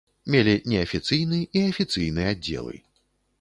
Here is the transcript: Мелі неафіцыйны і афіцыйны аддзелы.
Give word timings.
Мелі 0.35 0.53
неафіцыйны 0.71 1.39
і 1.59 1.63
афіцыйны 1.69 2.27
аддзелы. 2.33 2.75